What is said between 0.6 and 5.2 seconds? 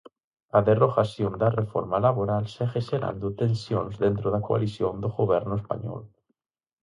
derrogación da reforma laboral segue xerando tensións dentro da coalición do